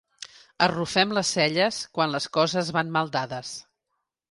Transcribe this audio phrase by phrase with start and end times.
[0.67, 3.55] Arrufem les celles quan les coses van mal dades.